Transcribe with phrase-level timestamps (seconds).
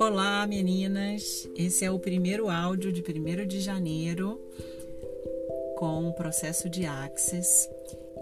[0.00, 1.46] Olá, meninas!
[1.54, 4.40] Esse é o primeiro áudio de 1 de janeiro
[5.76, 7.68] com o processo de Access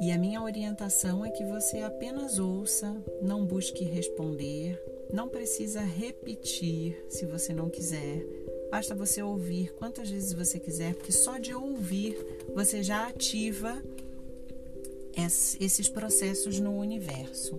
[0.01, 4.77] e a minha orientação é que você apenas ouça, não busque responder,
[5.13, 8.27] não precisa repetir se você não quiser.
[8.73, 12.19] Basta você ouvir quantas vezes você quiser, porque só de ouvir
[12.57, 13.81] você já ativa
[15.61, 17.57] esses processos no universo.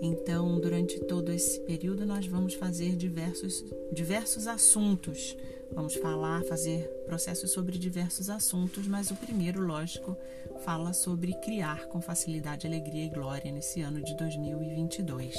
[0.00, 5.36] Então, durante todo esse período, nós vamos fazer diversos, diversos assuntos.
[5.72, 10.16] Vamos falar, fazer processos sobre diversos assuntos, mas o primeiro, lógico,
[10.64, 15.36] fala sobre criar com facilidade, alegria e glória nesse ano de 2022.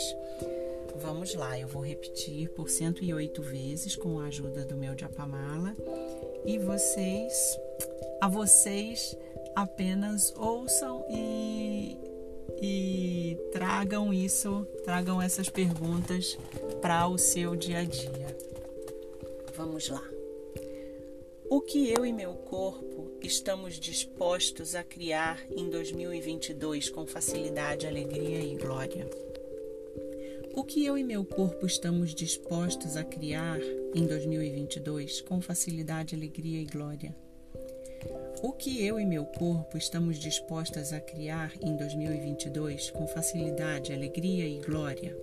[1.01, 5.75] Vamos lá, eu vou repetir por 108 vezes com a ajuda do meu Japamala
[6.45, 7.59] e vocês,
[8.21, 9.17] a vocês
[9.55, 11.97] apenas ouçam e
[12.61, 16.37] e tragam isso, tragam essas perguntas
[16.81, 18.37] para o seu dia a dia.
[19.55, 20.03] Vamos lá.
[21.49, 28.39] O que eu e meu corpo estamos dispostos a criar em 2022 com facilidade, alegria
[28.39, 29.09] e glória?
[30.53, 33.59] O que eu e meu corpo estamos dispostos a criar
[33.93, 37.15] em 2022 com facilidade, alegria e glória?
[38.41, 44.47] O que eu e meu corpo estamos dispostas a criar em 2022 com facilidade, alegria
[44.47, 45.15] e glória?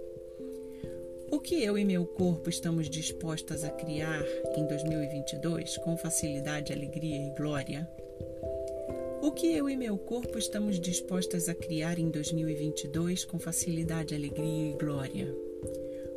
[1.31, 4.25] O que eu e meu corpo estamos dispostas a criar
[4.57, 7.89] em 2022 com facilidade, alegria e glória?
[9.23, 14.71] O que eu e meu corpo estamos dispostas a criar em 2022 com facilidade, alegria
[14.71, 15.35] e glória?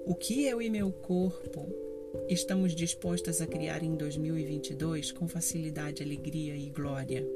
[0.05, 1.90] O que eu e meu corpo
[2.27, 7.27] estamos dispostas a criar em 2022 com facilidade, alegria e glória?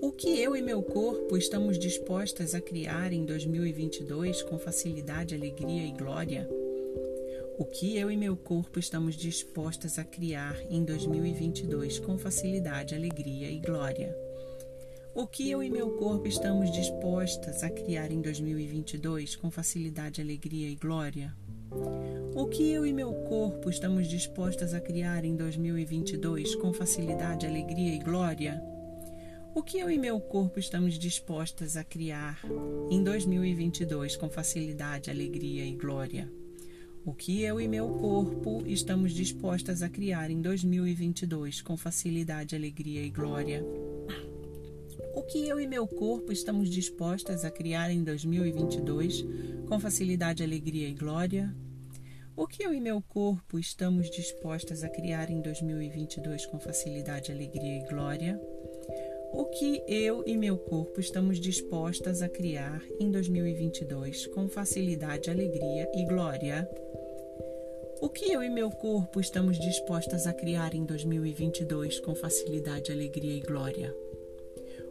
[0.00, 5.86] O que eu e meu corpo estamos dispostas a criar em 2022 com facilidade, alegria
[5.86, 6.48] e glória?
[7.58, 13.50] O que eu e meu corpo estamos dispostas a criar em 2022 com facilidade, alegria
[13.50, 14.16] e glória?
[15.14, 20.68] O que eu e meu corpo estamos dispostas a criar em 2022 com facilidade, alegria
[20.68, 21.34] e glória?
[22.34, 27.94] O que eu e meu corpo estamos dispostas a criar em 2022 com facilidade, alegria
[27.94, 28.62] e glória?
[29.54, 32.40] O que eu e meu corpo estamos dispostas a criar
[32.90, 36.30] em 2022 com facilidade, alegria e glória?
[37.04, 43.02] O que eu e meu corpo estamos dispostas a criar em 2022 com facilidade, alegria
[43.02, 43.64] e glória?
[45.28, 49.26] Que eu e meu corpo estamos dispostas a criar em 2022
[49.68, 51.54] com facilidade, alegria e glória?
[52.34, 57.76] O que eu e meu corpo estamos dispostas a criar em 2022 com facilidade, alegria
[57.76, 58.40] e glória?
[59.30, 65.90] O que eu e meu corpo estamos dispostas a criar em 2022 com facilidade, alegria
[65.94, 66.66] e glória?
[68.00, 73.36] O que eu e meu corpo estamos dispostas a criar em 2022 com facilidade, alegria
[73.36, 74.07] e glória?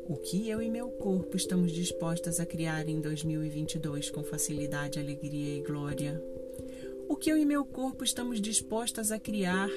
[0.07, 5.57] O que eu e meu corpo estamos dispostas a criar em 2022 com facilidade, alegria
[5.57, 6.22] e glória?
[7.09, 9.69] o que eu e meu corpo estamos dispostas a criar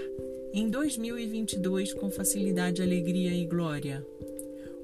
[0.53, 4.05] em 2022 com facilidade, alegria e glória?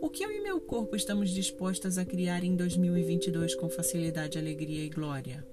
[0.01, 4.85] O que eu e meu corpo estamos dispostas a criar em 2022 com facilidade, alegria
[4.85, 5.47] e glória?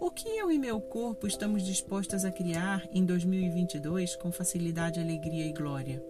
[0.00, 5.46] O que eu e meu corpo estamos dispostas a criar em 2022 com facilidade, alegria
[5.46, 6.02] e glória?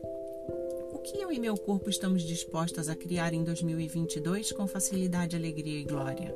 [1.04, 5.84] Que eu e meu corpo estamos dispostas a criar em 2022 com facilidade, alegria e
[5.84, 6.34] glória?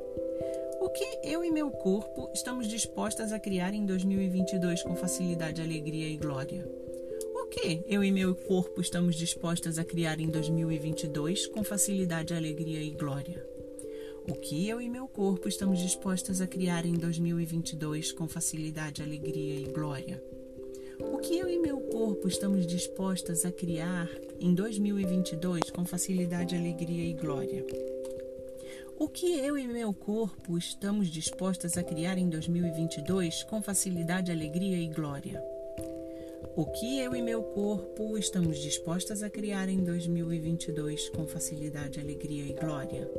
[0.79, 6.07] O que eu e meu corpo estamos dispostas a criar em 2022 com facilidade, alegria
[6.07, 6.69] e glória?
[7.33, 12.81] O que eu e meu corpo estamos dispostas a criar em 2022 com facilidade, alegria
[12.81, 13.43] e glória?
[14.27, 19.61] O que eu e meu corpo estamos dispostas a criar em 2022 com facilidade, alegria
[19.61, 20.28] e glória?
[20.99, 27.03] O que eu e meu corpo estamos dispostas a criar em 2022 com facilidade, alegria
[27.03, 27.65] e glória?
[28.97, 34.77] O que eu e meu corpo estamos dispostas a criar em 2022 com facilidade, alegria
[34.77, 35.41] e glória?
[36.55, 42.43] O que eu e meu corpo estamos dispostas a criar em 2022 com facilidade, alegria
[42.43, 43.09] e glória?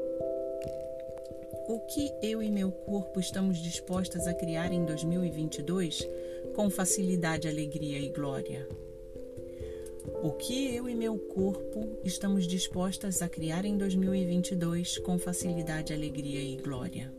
[1.67, 6.07] O que eu e meu corpo estamos dispostas a criar em 2022
[6.55, 8.69] com facilidade, alegria e glória?
[10.23, 16.41] O que eu e meu corpo estamos dispostas a criar em 2022 com facilidade, alegria
[16.41, 17.13] e glória?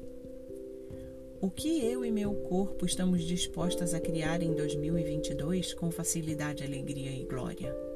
[1.42, 7.12] O que eu e meu corpo estamos dispostas a criar em 2022 com facilidade, alegria
[7.12, 7.91] e glória?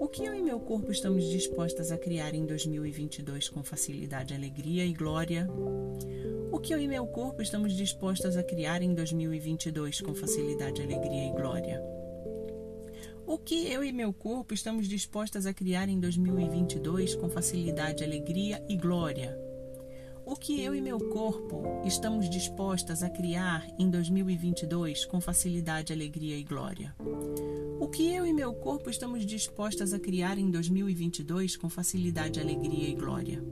[0.00, 4.86] O que eu e meu corpo estamos dispostas a criar em 2022 com facilidade, alegria
[4.86, 5.46] e glória?
[6.50, 11.26] O que eu e meu corpo estamos dispostas a criar em 2022 com facilidade, alegria
[11.28, 11.82] e glória?
[13.26, 18.64] O que eu e meu corpo estamos dispostas a criar em 2022 com facilidade, alegria
[18.70, 19.38] e glória?
[20.24, 26.38] O que eu e meu corpo estamos dispostas a criar em 2022 com facilidade, alegria
[26.38, 26.96] e glória?
[27.92, 32.94] Que eu e meu corpo estamos dispostas a criar em 2022 com facilidade, alegria e
[32.94, 33.44] glória?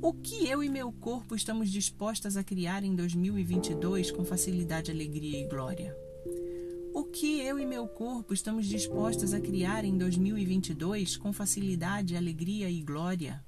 [0.00, 5.40] O que eu e meu corpo estamos dispostas a criar em 2022 com facilidade, alegria
[5.40, 5.94] e glória?
[6.94, 12.70] O que eu e meu corpo estamos dispostas a criar em 2022 com facilidade, alegria
[12.70, 13.44] e glória?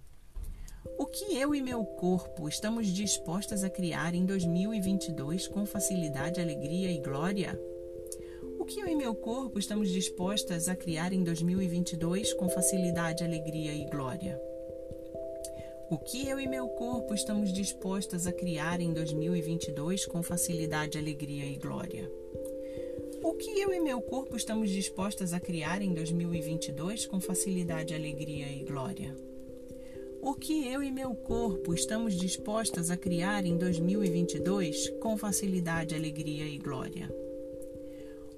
[0.98, 6.92] O que eu e meu corpo estamos dispostas a criar em 2022 com facilidade, alegria
[6.92, 7.69] e glória?
[8.70, 13.84] Que eu e meu corpo estamos dispostas a criar em 2022 com facilidade, alegria e
[13.90, 14.40] glória?
[15.90, 21.44] O que eu e meu corpo estamos dispostas a criar em 2022 com facilidade, alegria
[21.46, 22.08] e glória?
[23.24, 28.46] O que eu e meu corpo estamos dispostas a criar em 2022 com facilidade, alegria
[28.52, 29.16] e glória?
[30.22, 36.46] O que eu e meu corpo estamos dispostas a criar em 2022 com facilidade, alegria
[36.46, 37.29] e glória?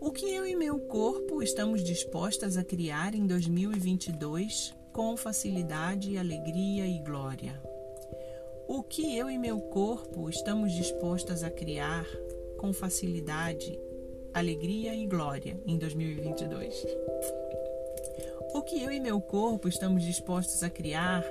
[0.04, 6.88] O que eu e meu corpo estamos dispostas a criar em 2022 com facilidade, alegria
[6.88, 7.62] e glória?
[8.66, 12.04] O que eu e meu corpo estamos dispostas a criar
[12.58, 13.78] com facilidade,
[14.34, 16.84] alegria e glória em 2022.
[18.54, 21.24] O que eu e meu corpo estamos dispostos a criar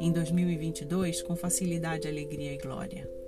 [0.00, 3.25] em 2022 com facilidade, alegria e glória?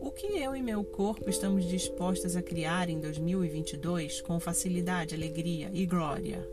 [0.00, 5.70] O que eu e meu corpo estamos dispostas a criar em 2022 com facilidade, alegria
[5.72, 6.48] e glória?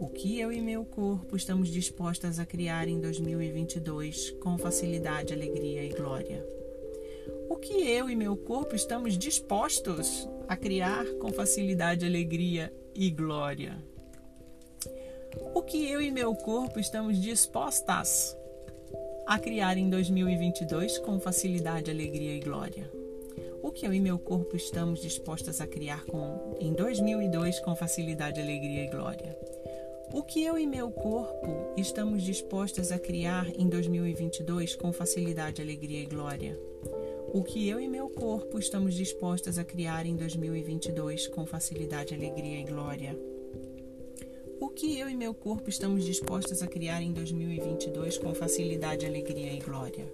[0.00, 5.84] O que eu e meu corpo estamos dispostas a criar em 2022 com facilidade, alegria
[5.84, 6.46] e glória?
[7.48, 13.76] O que eu e meu corpo estamos dispostos a criar com facilidade, alegria e glória.
[15.54, 18.36] O que eu e meu corpo estamos dispostas
[19.26, 22.90] a criar em 2022 com facilidade, alegria e glória.
[23.62, 28.40] O que eu e meu corpo estamos dispostas a criar com, em 2002 com facilidade,
[28.40, 29.36] alegria e glória.
[30.12, 36.02] O que eu e meu corpo estamos dispostas a criar em 2022 com facilidade, alegria
[36.02, 36.58] e glória
[37.34, 42.60] o que eu e meu corpo estamos dispostas a criar em 2022 com facilidade, alegria
[42.60, 43.33] e glória.
[44.76, 49.60] Que eu e meu corpo estamos dispostas a criar em 2022 com facilidade, alegria e
[49.60, 50.12] glória.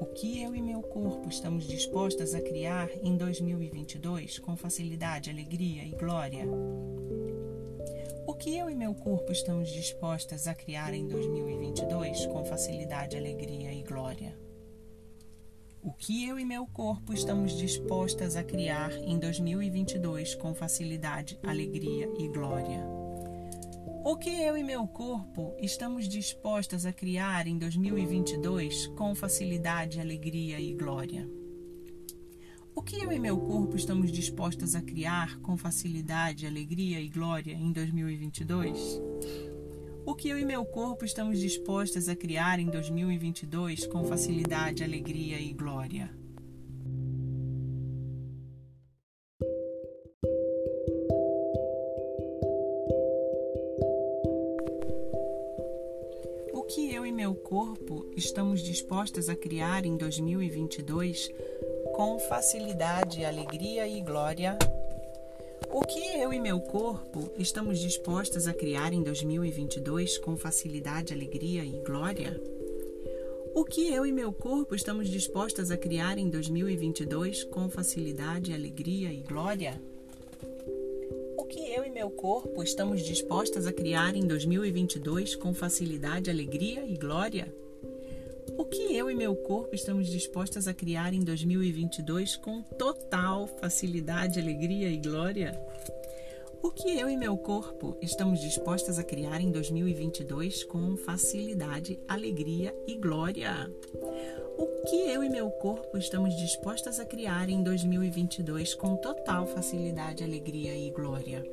[0.00, 5.84] O que eu e meu corpo estamos dispostas a criar em 2022 com facilidade, alegria
[5.84, 6.44] e glória.
[8.26, 13.72] O que eu e meu corpo estamos dispostas a criar em 2022 com facilidade, alegria
[13.72, 14.36] e glória
[15.82, 22.08] o que eu e meu corpo estamos dispostas a criar em 2022 com facilidade, alegria
[22.16, 22.86] e glória.
[24.04, 30.60] O que eu e meu corpo estamos dispostas a criar em 2022 com facilidade, alegria
[30.60, 31.28] e glória.
[32.76, 37.54] O que eu e meu corpo estamos dispostas a criar com facilidade, alegria e glória
[37.54, 39.00] em 2022?
[40.04, 45.40] O que eu e meu corpo estamos dispostas a criar em 2022 com facilidade, alegria
[45.40, 46.10] e glória.
[56.52, 61.30] O que eu e meu corpo estamos dispostas a criar em 2022
[61.94, 64.58] com facilidade, alegria e glória
[65.72, 71.64] o que eu e meu corpo estamos dispostas a criar em 2022 com facilidade, alegria
[71.64, 72.38] e glória?
[73.54, 79.10] O que eu e meu corpo estamos dispostas a criar em 2022 com facilidade, alegria
[79.10, 79.80] e glória?
[81.38, 86.84] O que eu e meu corpo estamos dispostas a criar em 2022 com facilidade, alegria
[86.84, 87.50] e glória?
[89.12, 95.52] E meu corpo estamos dispostas a criar em 2022 com total facilidade, alegria e glória?
[96.62, 102.74] O que eu e meu corpo estamos dispostas a criar em 2022 com facilidade, alegria
[102.86, 103.70] e glória?
[104.56, 110.24] O que eu e meu corpo estamos dispostas a criar em 2022 com total facilidade,
[110.24, 111.44] alegria e glória?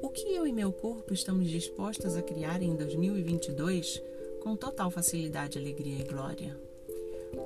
[0.00, 4.02] O que eu e meu corpo estamos dispostas a criar em 2022
[4.40, 6.58] com total facilidade, alegria e glória.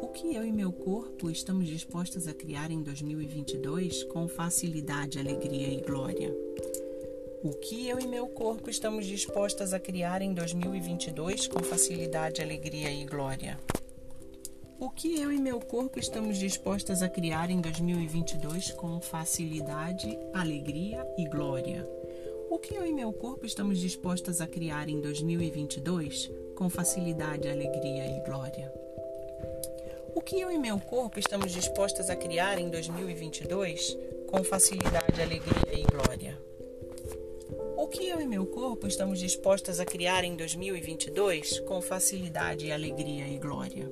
[0.00, 5.68] O que eu e meu corpo estamos dispostas a criar em 2022 com facilidade, alegria
[5.68, 6.34] e glória?
[7.42, 12.90] O que eu e meu corpo estamos dispostas a criar em 2022 com facilidade, alegria
[12.90, 13.58] e glória?
[14.78, 21.06] O que eu e meu corpo estamos dispostas a criar em 2022 com facilidade, alegria
[21.18, 21.88] e glória?
[22.48, 28.06] O que eu e meu corpo estamos dispostas a criar em 2022 com facilidade, alegria
[28.06, 28.72] e glória?
[30.14, 35.72] O que eu e meu corpo estamos dispostas a criar em 2022 com facilidade, alegria
[35.72, 36.38] e glória?
[37.76, 43.26] O que eu e meu corpo estamos dispostas a criar em 2022 com facilidade, alegria
[43.26, 43.90] e glória?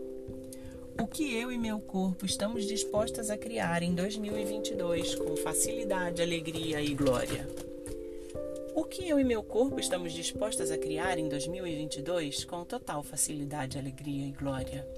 [1.01, 6.81] O que eu e meu corpo estamos dispostas a criar em 2022 com facilidade, alegria
[6.81, 7.72] e glória?
[8.75, 13.79] O que eu e meu corpo estamos dispostas a criar em 2022 com total facilidade,
[13.79, 14.89] alegria e glória?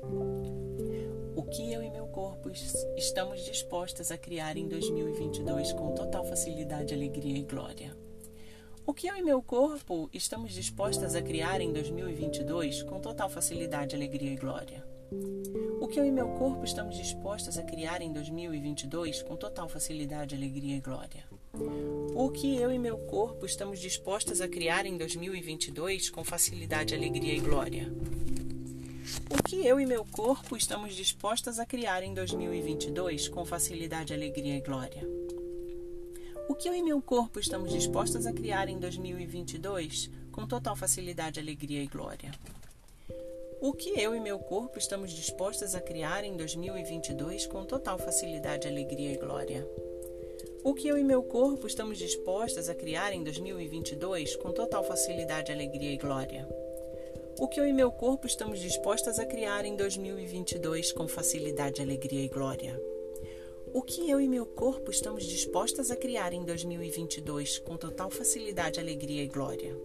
[1.35, 2.49] O que eu e meu corpo
[2.97, 7.97] estamos dispostas a criar em 2022 com total facilidade, alegria e glória?
[8.87, 13.97] O que eu e meu corpo estamos dispostas a criar em 2022 com total facilidade,
[13.97, 14.85] alegria e glória?
[15.81, 20.35] O que eu e meu corpo estamos dispostas a criar em 2022 com total facilidade,
[20.35, 21.34] alegria e glória?
[22.15, 27.35] O que eu e meu corpo estamos dispostas a criar em 2022 com facilidade, alegria
[27.35, 27.93] e glória?
[29.31, 34.57] O que eu e meu corpo estamos dispostas a criar em 2022 com facilidade, alegria
[34.57, 35.09] e glória?
[36.49, 41.39] O que eu e meu corpo estamos dispostas a criar em 2022 com total facilidade,
[41.39, 42.33] alegria e glória?
[43.61, 48.67] O que eu e meu corpo estamos dispostas a criar em 2022 com total facilidade,
[48.67, 49.67] alegria e glória?
[50.65, 55.53] O que eu e meu corpo estamos dispostas a criar em 2022 com total facilidade,
[55.53, 56.49] alegria e glória?
[57.39, 62.25] O que eu e meu corpo estamos dispostas a criar em 2022 com facilidade, alegria
[62.25, 62.83] e glória?
[63.75, 68.81] O que eu e meu corpo estamos dispostas a criar em 2022 com total facilidade,
[68.81, 69.77] alegria e glória?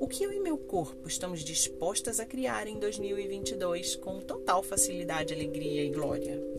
[0.00, 5.32] O que eu e meu corpo estamos dispostas a criar em 2022 com total facilidade,
[5.32, 6.49] alegria e glória?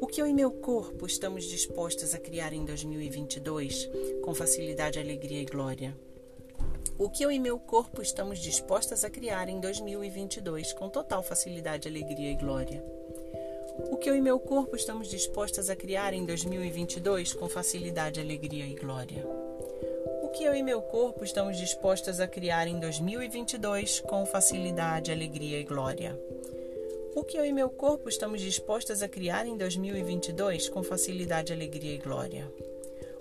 [0.00, 3.88] O que eu e meu corpo estamos dispostas a criar em 2022
[4.22, 5.96] com facilidade, alegria e glória?
[6.98, 11.88] O que eu e meu corpo estamos dispostas a criar em 2022 com total facilidade,
[11.88, 12.84] alegria e glória?
[13.90, 18.66] O que eu e meu corpo estamos dispostas a criar em 2022 com facilidade, alegria
[18.66, 19.24] e glória?
[20.32, 25.64] que eu e meu corpo estamos dispostas a criar em 2022 com facilidade, alegria e
[25.64, 26.18] glória?
[27.12, 31.94] O que eu e meu corpo estamos dispostas a criar em 2022 com facilidade, alegria
[31.94, 32.52] e glória?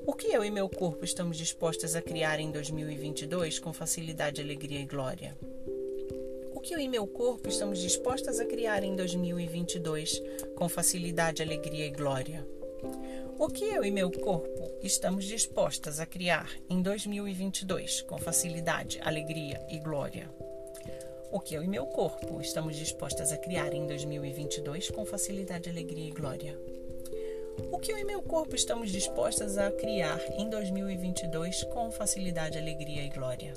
[0.06, 4.80] O que eu e meu corpo estamos dispostas a criar em 2022 com facilidade, alegria
[4.80, 5.36] e glória?
[6.54, 10.22] O que eu e meu corpo estamos dispostas a criar em 2022
[10.56, 12.48] com facilidade, alegria e glória?
[13.40, 19.60] O que eu e meu corpo estamos dispostas a criar em 2022 com facilidade, alegria
[19.70, 20.30] e glória?
[21.32, 26.08] O que eu e meu corpo estamos dispostas a criar em 2022 com facilidade, alegria
[26.08, 26.60] e glória?
[27.72, 33.04] O que eu e meu corpo estamos dispostas a criar em 2022 com facilidade, alegria
[33.04, 33.54] e glória?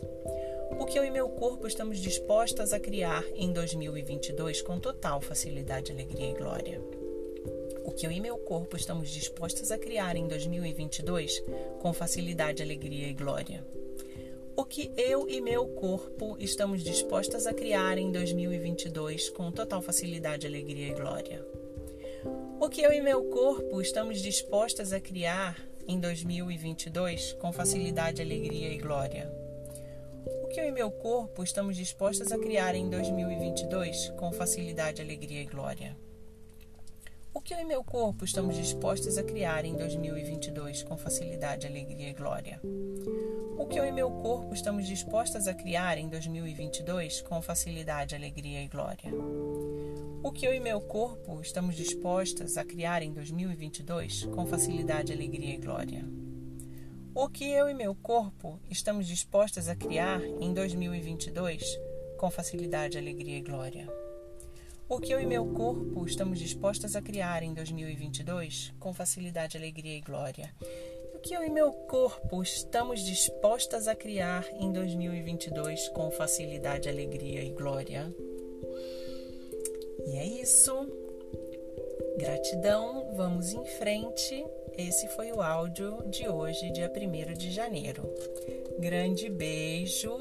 [0.79, 5.93] O que eu e meu corpo estamos dispostas a criar em 2022 com total facilidade,
[5.93, 6.81] alegria e glória?
[7.85, 11.43] o que eu e meu corpo estamos dispostos a criar em 2022
[11.81, 13.65] com facilidade, alegria e glória.
[14.55, 20.47] O que eu e meu corpo estamos dispostas a criar em 2022 com total facilidade,
[20.47, 21.45] alegria e glória.
[22.61, 25.57] O que eu e meu corpo estamos dispostas a criar
[25.89, 29.33] em 2022 com facilidade, alegria e glória.
[30.45, 35.41] O que eu e meu corpo estamos dispostas a criar em 2022 com facilidade, alegria
[35.41, 35.97] e glória.
[37.35, 42.11] O que eu e meu corpo estamos dispostos a criar em 2022 com facilidade, alegria
[42.11, 42.61] e glória?
[43.57, 48.63] O que eu e meu corpo estamos dispostas a criar em 2022 com facilidade, alegria
[48.63, 49.11] e glória?
[50.23, 55.55] O que eu e meu corpo estamos dispostas a criar em 2022 com facilidade, alegria
[55.55, 56.05] e glória?
[57.15, 61.81] O que eu e meu corpo estamos dispostas a criar em 2022
[62.19, 64.02] com facilidade, alegria e glória?
[64.93, 69.97] O que eu e meu corpo estamos dispostas a criar em 2022 com facilidade, alegria
[69.97, 70.55] e glória.
[71.15, 77.43] O que eu e meu corpo estamos dispostas a criar em 2022 com facilidade, alegria
[77.43, 78.15] e glória.
[80.05, 80.87] E é isso.
[82.19, 84.45] Gratidão, vamos em frente.
[84.77, 88.03] Esse foi o áudio de hoje, dia 1 de janeiro.
[88.79, 90.15] Grande beijo.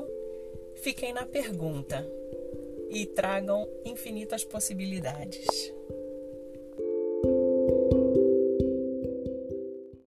[0.81, 2.20] Fiquem na pergunta
[2.91, 5.73] e tragam infinitas possibilidades.